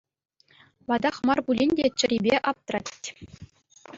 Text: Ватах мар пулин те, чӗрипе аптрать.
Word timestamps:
Ватах 0.87 1.17
мар 1.27 1.39
пулин 1.45 1.71
те, 1.77 1.85
чӗрипе 1.99 2.35
аптрать. 2.49 2.99